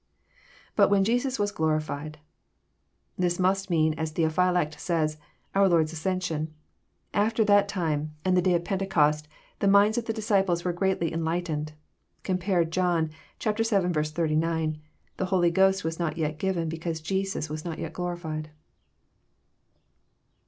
[0.79, 2.15] {_Btit tche7i Jesus was glof^ed.^
[3.19, 5.19] This must mean, as Theophy lact says,
[5.53, 6.55] our Lord's ascension.
[7.13, 9.27] After that time, and the day of Pentecost,
[9.59, 11.73] the minds of the disciples were greatly enlight ened.
[12.23, 13.11] Compare John
[13.43, 13.75] vii.
[13.79, 18.49] 89:'* The Holy Ghost was not yet given, because Jesus was not yet glorified."